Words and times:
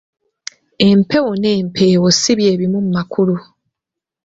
Empewo 0.87 1.31
n'empeewo 1.37 2.07
si 2.19 2.31
bye 2.37 2.53
bimu 2.59 2.79
mu 2.85 2.91
makulu. 2.97 3.35